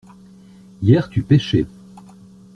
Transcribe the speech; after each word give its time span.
Hier 0.81 1.09
tu 1.09 1.21
pêchais. 1.21 1.67